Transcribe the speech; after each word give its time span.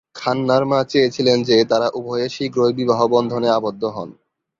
খান্নার 0.15 0.63
মা 0.65 0.79
চেয়েছিলেন 0.83 1.37
যে 1.43 1.55
তাঁরা 1.65 1.87
উভয়ে 1.93 2.27
শীঘ্রই 2.29 2.73
বিবাহ 2.73 2.99
বন্ধনে 3.07 3.49
আবদ্ধ 3.49 3.83
হন। 3.87 4.09